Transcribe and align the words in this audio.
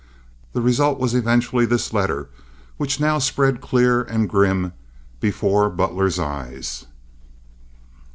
The 0.53 0.61
result 0.63 0.97
was 0.99 1.13
eventually 1.13 1.67
this 1.67 1.93
letter 1.93 2.27
which 2.77 2.99
now 2.99 3.19
spread 3.19 3.61
clear 3.61 4.01
and 4.01 4.27
grim 4.27 4.73
before 5.19 5.69
Butler's 5.69 6.17
eyes. 6.17 6.85